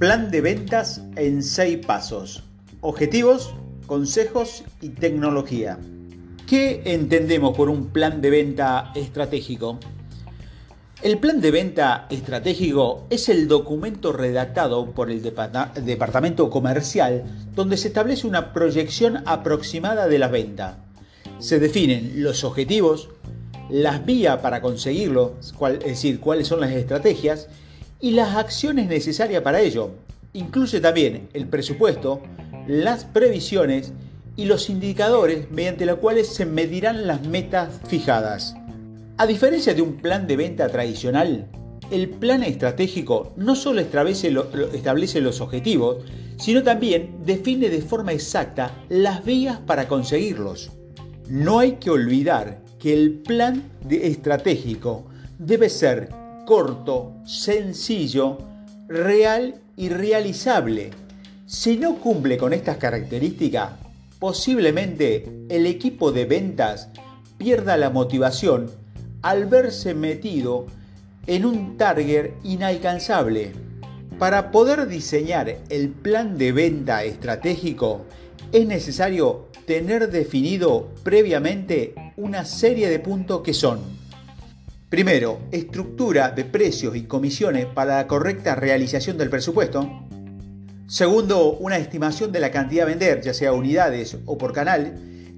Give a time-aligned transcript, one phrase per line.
[0.00, 2.42] Plan de ventas en seis pasos.
[2.80, 3.54] Objetivos,
[3.86, 5.78] consejos y tecnología.
[6.46, 9.78] ¿Qué entendemos por un plan de venta estratégico?
[11.02, 17.88] El plan de venta estratégico es el documento redactado por el departamento comercial donde se
[17.88, 20.78] establece una proyección aproximada de la venta.
[21.40, 23.10] Se definen los objetivos,
[23.68, 27.48] las vías para conseguirlo, es decir, cuáles son las estrategias
[28.00, 29.90] y las acciones necesarias para ello.
[30.32, 32.22] Incluye también el presupuesto,
[32.66, 33.92] las previsiones
[34.36, 38.54] y los indicadores mediante los cuales se medirán las metas fijadas.
[39.18, 41.46] A diferencia de un plan de venta tradicional,
[41.90, 44.30] el plan estratégico no solo establece,
[45.20, 46.04] los objetivos,
[46.38, 50.70] sino también define de forma exacta las vías para conseguirlos.
[51.28, 55.04] No hay que olvidar que el plan estratégico
[55.38, 56.08] debe ser
[56.46, 58.38] corto, sencillo,
[58.88, 60.90] real y realizable.
[61.46, 63.72] Si no cumple con estas características,
[64.18, 66.88] posiblemente el equipo de ventas
[67.38, 68.70] pierda la motivación
[69.22, 70.66] al verse metido
[71.26, 73.52] en un target inalcanzable.
[74.18, 78.04] Para poder diseñar el plan de venta estratégico
[78.52, 83.99] es necesario tener definido previamente una serie de puntos que son
[84.90, 89.88] Primero, estructura de precios y comisiones para la correcta realización del presupuesto.
[90.88, 94.96] Segundo, una estimación de la cantidad a vender, ya sea unidades o por canal,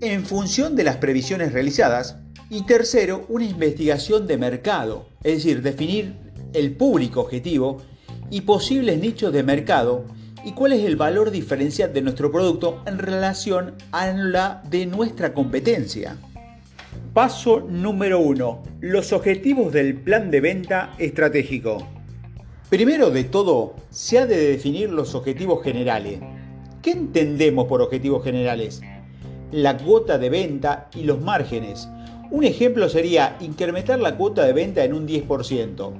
[0.00, 2.16] en función de las previsiones realizadas.
[2.48, 6.14] Y tercero, una investigación de mercado, es decir, definir
[6.54, 7.82] el público objetivo
[8.30, 10.06] y posibles nichos de mercado
[10.42, 15.34] y cuál es el valor diferencial de nuestro producto en relación a la de nuestra
[15.34, 16.16] competencia.
[17.14, 18.62] Paso número 1.
[18.80, 21.86] Los objetivos del plan de venta estratégico.
[22.70, 26.18] Primero de todo, se ha de definir los objetivos generales.
[26.82, 28.80] ¿Qué entendemos por objetivos generales?
[29.52, 31.88] La cuota de venta y los márgenes.
[32.30, 35.92] Un ejemplo sería incrementar la cuota de venta en un 10%.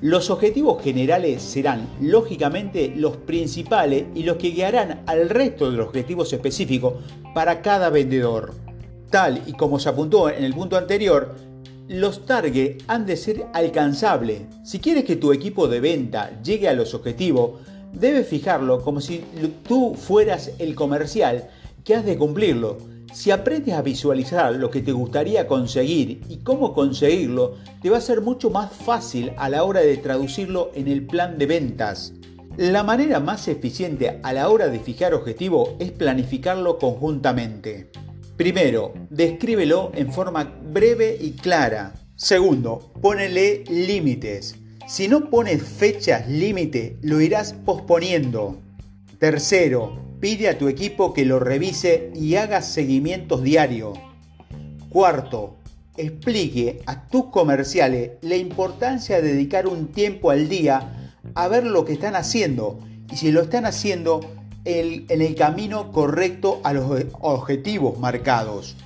[0.00, 5.88] Los objetivos generales serán, lógicamente, los principales y los que guiarán al resto de los
[5.88, 6.94] objetivos específicos
[7.34, 8.61] para cada vendedor.
[9.12, 11.34] Tal y como se apuntó en el punto anterior,
[11.86, 14.40] los targets han de ser alcanzables.
[14.64, 17.60] Si quieres que tu equipo de venta llegue a los objetivos,
[17.92, 19.22] debes fijarlo como si
[19.68, 21.50] tú fueras el comercial
[21.84, 22.78] que has de cumplirlo.
[23.12, 28.00] Si aprendes a visualizar lo que te gustaría conseguir y cómo conseguirlo, te va a
[28.00, 32.14] ser mucho más fácil a la hora de traducirlo en el plan de ventas.
[32.56, 37.90] La manera más eficiente a la hora de fijar objetivo es planificarlo conjuntamente.
[38.36, 41.94] Primero, descríbelo en forma breve y clara.
[42.16, 44.56] Segundo, ponele límites.
[44.88, 48.58] Si no pones fechas límite, lo irás posponiendo.
[49.18, 53.98] Tercero, pide a tu equipo que lo revise y haga seguimientos diarios.
[54.88, 55.58] Cuarto,
[55.96, 61.84] explique a tus comerciales la importancia de dedicar un tiempo al día a ver lo
[61.84, 62.80] que están haciendo
[63.12, 64.20] y si lo están haciendo,
[64.64, 68.76] en el camino correcto a los objetivos marcados.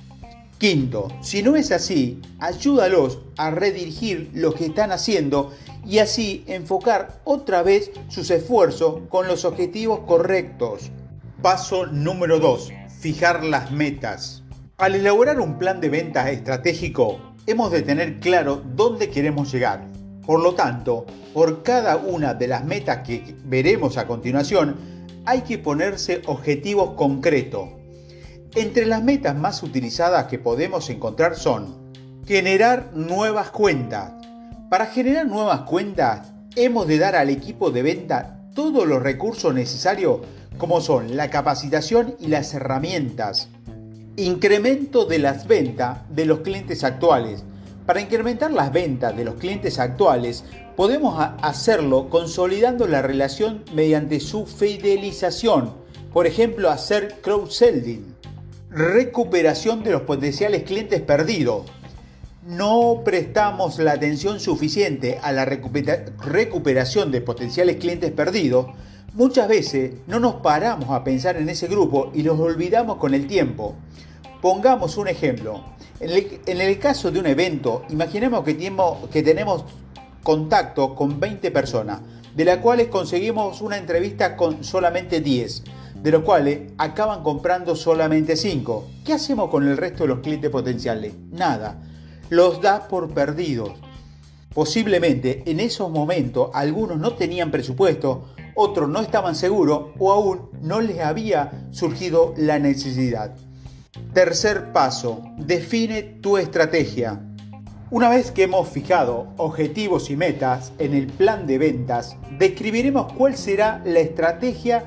[0.57, 5.51] Quinto, si no es así, ayúdalos a redirigir lo que están haciendo
[5.85, 10.89] y así enfocar otra vez sus esfuerzos con los objetivos correctos.
[11.43, 12.71] Paso número 2.
[12.99, 14.43] Fijar las metas.
[14.79, 19.85] Al elaborar un plan de ventas estratégico, hemos de tener claro dónde queremos llegar.
[20.25, 21.05] Por lo tanto,
[21.35, 24.96] por cada una de las metas que veremos a continuación,
[25.27, 27.67] hay que ponerse objetivos concretos.
[28.55, 31.91] Entre las metas más utilizadas que podemos encontrar son
[32.25, 34.13] generar nuevas cuentas.
[34.69, 40.21] Para generar nuevas cuentas hemos de dar al equipo de venta todos los recursos necesarios
[40.57, 43.49] como son la capacitación y las herramientas.
[44.15, 47.43] Incremento de las ventas de los clientes actuales.
[47.87, 50.43] Para incrementar las ventas de los clientes actuales
[50.75, 55.73] podemos hacerlo consolidando la relación mediante su fidelización.
[56.11, 58.13] Por ejemplo, hacer crowdselling.
[58.69, 61.63] Recuperación de los potenciales clientes perdidos.
[62.45, 68.67] No prestamos la atención suficiente a la recuperación de potenciales clientes perdidos.
[69.13, 73.27] Muchas veces no nos paramos a pensar en ese grupo y los olvidamos con el
[73.27, 73.75] tiempo.
[74.41, 75.63] Pongamos un ejemplo.
[75.99, 78.55] En el, caso de un evento, imaginemos que
[79.11, 79.65] que tenemos
[80.21, 82.01] contacto con 20 personas,
[82.35, 85.63] de las cuales conseguimos una entrevista con solamente 10,
[86.03, 88.87] de los cuales acaban comprando solamente 5.
[89.03, 91.13] ¿Qué hacemos con el resto de los clientes potenciales?
[91.31, 91.81] Nada.
[92.29, 93.71] Los da por perdidos.
[94.53, 98.25] Posiblemente en esos momentos algunos no tenían presupuesto
[98.59, 103.35] otros no estaban seguros o aún no les había surgido la necesidad.
[104.13, 107.21] Tercer paso, define tu estrategia.
[107.89, 113.37] Una vez que hemos fijado objetivos y metas en el plan de ventas, describiremos cuál
[113.37, 114.83] será la estrategia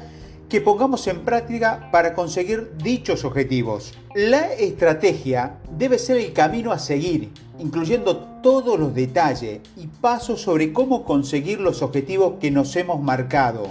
[0.51, 3.95] que pongamos en práctica para conseguir dichos objetivos.
[4.15, 10.73] La estrategia debe ser el camino a seguir, incluyendo todos los detalles y pasos sobre
[10.73, 13.69] cómo conseguir los objetivos que nos hemos marcado.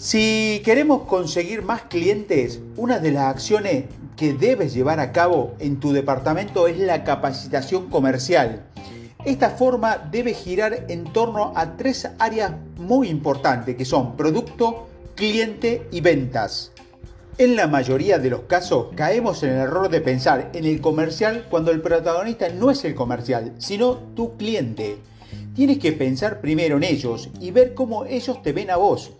[0.00, 3.84] Si queremos conseguir más clientes, una de las acciones
[4.16, 8.64] que debes llevar a cabo en tu departamento es la capacitación comercial.
[9.26, 15.86] Esta forma debe girar en torno a tres áreas muy importantes que son producto, cliente
[15.92, 16.72] y ventas.
[17.36, 21.46] En la mayoría de los casos caemos en el error de pensar en el comercial
[21.50, 24.96] cuando el protagonista no es el comercial, sino tu cliente.
[25.54, 29.12] Tienes que pensar primero en ellos y ver cómo ellos te ven a vos.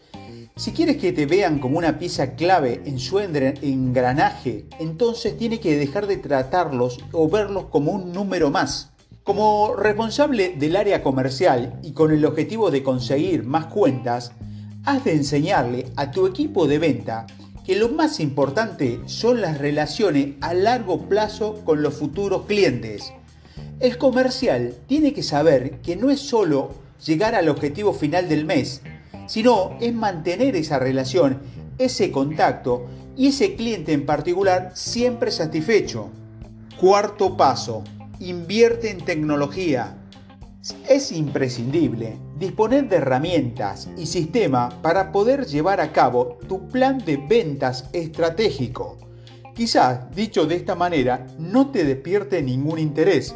[0.60, 5.78] Si quieres que te vean como una pieza clave en su engranaje, entonces tienes que
[5.78, 8.90] dejar de tratarlos o verlos como un número más.
[9.22, 14.32] Como responsable del área comercial y con el objetivo de conseguir más cuentas,
[14.84, 17.26] has de enseñarle a tu equipo de venta
[17.64, 23.14] que lo más importante son las relaciones a largo plazo con los futuros clientes.
[23.78, 28.82] El comercial tiene que saber que no es solo llegar al objetivo final del mes,
[29.30, 31.38] sino es mantener esa relación,
[31.78, 32.86] ese contacto
[33.16, 36.10] y ese cliente en particular siempre satisfecho.
[36.80, 37.84] Cuarto paso,
[38.18, 39.96] invierte en tecnología.
[40.88, 47.16] Es imprescindible disponer de herramientas y sistemas para poder llevar a cabo tu plan de
[47.16, 48.98] ventas estratégico.
[49.54, 53.32] Quizás, dicho de esta manera, no te despierte ningún interés,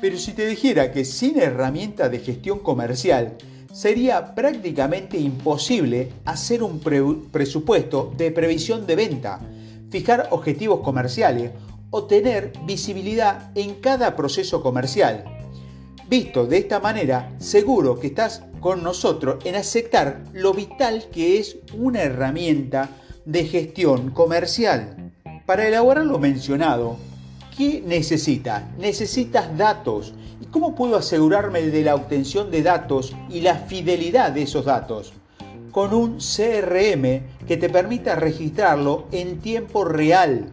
[0.00, 3.38] pero si te dijera que sin herramienta de gestión comercial
[3.72, 9.40] sería prácticamente imposible hacer un presupuesto de previsión de venta,
[9.90, 11.50] fijar objetivos comerciales
[11.90, 15.24] o tener visibilidad en cada proceso comercial.
[16.08, 21.56] Visto de esta manera, seguro que estás con nosotros en aceptar lo vital que es
[21.74, 22.90] una herramienta
[23.24, 25.12] de gestión comercial.
[25.46, 26.96] Para elaborar lo mencionado,
[27.56, 28.62] ¿qué necesitas?
[28.78, 30.14] Necesitas datos.
[30.42, 35.12] ¿Y cómo puedo asegurarme de la obtención de datos y la fidelidad de esos datos?
[35.70, 40.46] Con un CRM que te permita registrarlo en tiempo real.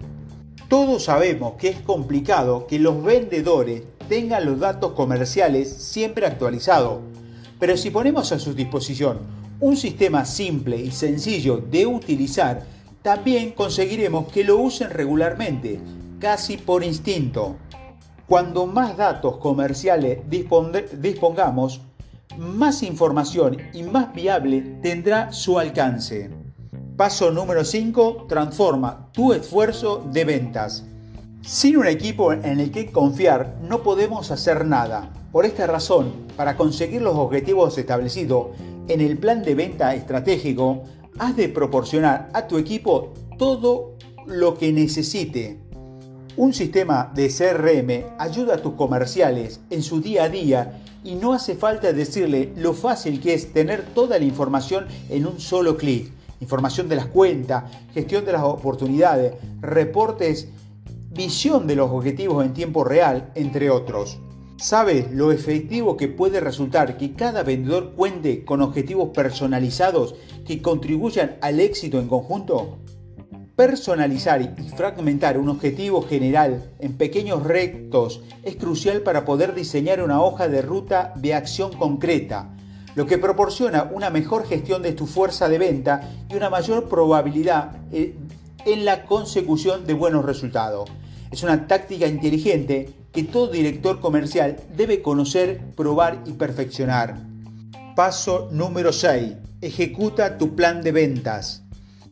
[0.67, 6.99] Todos sabemos que es complicado que los vendedores tengan los datos comerciales siempre actualizados.
[7.59, 9.17] Pero si ponemos a su disposición
[9.59, 12.63] un sistema simple y sencillo de utilizar,
[13.01, 15.79] también conseguiremos que lo usen regularmente,
[16.19, 17.55] casi por instinto.
[18.29, 21.81] Cuando más datos comerciales dispongamos,
[22.37, 26.29] más información y más viable tendrá su alcance.
[26.95, 28.27] Paso número 5.
[28.29, 30.85] Transforma tu esfuerzo de ventas.
[31.41, 35.11] Sin un equipo en el que confiar no podemos hacer nada.
[35.31, 38.49] Por esta razón, para conseguir los objetivos establecidos
[38.89, 40.83] en el plan de venta estratégico,
[41.17, 43.95] has de proporcionar a tu equipo todo
[44.27, 45.68] lo que necesite.
[46.39, 51.33] Un sistema de CRM ayuda a tus comerciales en su día a día y no
[51.33, 56.13] hace falta decirle lo fácil que es tener toda la información en un solo clic.
[56.39, 60.47] Información de las cuentas, gestión de las oportunidades, reportes
[61.11, 64.17] visión de los objetivos en tiempo real, entre otros.
[64.55, 70.15] ¿Sabes lo efectivo que puede resultar que cada vendedor cuente con objetivos personalizados
[70.47, 72.77] que contribuyan al éxito en conjunto?
[73.59, 80.21] Personalizar y fragmentar un objetivo general en pequeños retos es crucial para poder diseñar una
[80.21, 82.55] hoja de ruta de acción concreta,
[82.95, 87.71] lo que proporciona una mejor gestión de tu fuerza de venta y una mayor probabilidad
[87.91, 88.15] eh,
[88.65, 90.89] en la consecución de buenos resultados.
[91.29, 97.17] Es una táctica inteligente que todo director comercial debe conocer, probar y perfeccionar.
[97.93, 99.33] Paso número 6.
[99.59, 101.65] Ejecuta tu plan de ventas.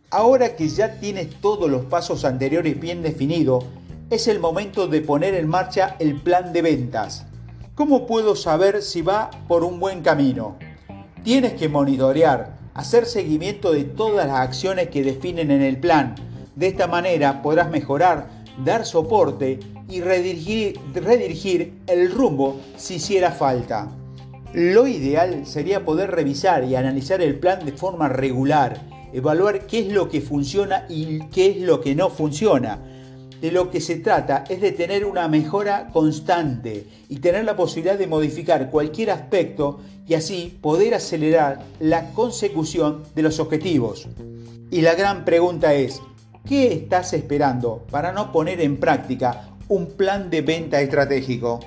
[0.09, 3.65] Ahora que ya tienes todos los pasos anteriores bien definidos,
[4.09, 7.25] es el momento de poner en marcha el plan de ventas.
[7.75, 10.55] ¿Cómo puedo saber si va por un buen camino?
[11.25, 16.15] Tienes que monitorear, hacer seguimiento de todas las acciones que definen en el plan.
[16.55, 18.29] De esta manera podrás mejorar
[18.63, 19.59] dar soporte
[19.89, 23.89] y redirigir, el rumbo si hiciera falta.
[24.53, 28.81] Lo ideal sería poder revisar y analizar el plan de forma regular,
[29.13, 32.79] evaluar qué es lo que funciona y qué es lo que no funciona.
[33.41, 37.97] de lo que se trata es de tener una mejora constante y tener la posibilidad
[37.97, 44.07] de modificar cualquier aspecto y así poder acelerar la consecución de los objetivos.
[44.71, 46.01] Y la gran pregunta es,
[46.47, 51.59] ¿qué estás esperando para no poner en práctica un plan de venta estratégico?